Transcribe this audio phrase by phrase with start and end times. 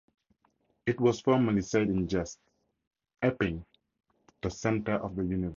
[0.87, 2.39] It was formerly said in jest:
[3.21, 3.59] Epping--
[4.41, 5.49] the center of the universe.